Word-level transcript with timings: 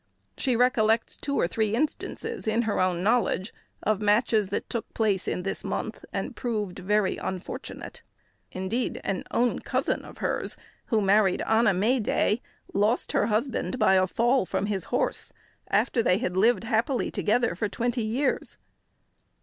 She 0.35 0.55
recollects 0.55 1.15
two 1.15 1.39
or 1.39 1.47
three 1.47 1.75
instances 1.75 2.47
in 2.47 2.63
her 2.63 2.79
own 2.79 3.03
knowledge 3.03 3.53
of 3.83 4.01
matches 4.01 4.49
that 4.49 4.67
took 4.67 4.91
place 4.95 5.27
in 5.27 5.43
this 5.43 5.63
month, 5.63 6.03
and 6.11 6.35
proved 6.35 6.79
very 6.79 7.17
unfortunate. 7.17 8.01
Indeed, 8.51 8.99
an 9.03 9.23
own 9.29 9.59
cousin 9.59 10.03
of 10.03 10.17
hers, 10.17 10.57
who 10.87 11.01
married 11.01 11.43
on 11.43 11.67
a 11.67 11.73
May 11.75 11.99
day, 11.99 12.41
lost 12.73 13.11
her 13.11 13.27
husband 13.27 13.77
by 13.77 13.93
a 13.93 14.07
fall 14.07 14.43
from 14.47 14.65
his 14.65 14.85
horse, 14.85 15.33
after 15.67 16.01
they 16.01 16.17
had 16.17 16.35
lived 16.35 16.63
happily 16.63 17.11
together 17.11 17.53
for 17.53 17.69
twenty 17.69 18.03
years. 18.03 18.57